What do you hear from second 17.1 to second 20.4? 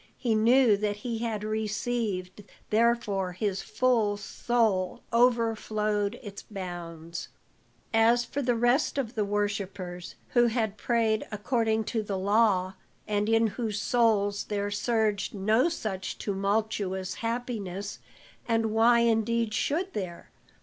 happiness and why indeed should there?